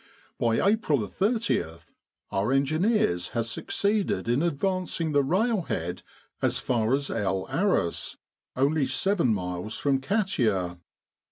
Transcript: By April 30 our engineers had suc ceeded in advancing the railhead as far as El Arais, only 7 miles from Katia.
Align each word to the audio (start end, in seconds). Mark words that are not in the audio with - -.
By 0.39 0.59
April 0.59 1.05
30 1.05 1.63
our 2.31 2.51
engineers 2.51 3.27
had 3.37 3.45
suc 3.45 3.65
ceeded 3.65 4.27
in 4.27 4.41
advancing 4.41 5.11
the 5.11 5.21
railhead 5.23 6.01
as 6.41 6.57
far 6.57 6.95
as 6.95 7.11
El 7.11 7.45
Arais, 7.45 8.17
only 8.55 8.87
7 8.87 9.31
miles 9.31 9.77
from 9.77 10.01
Katia. 10.01 10.79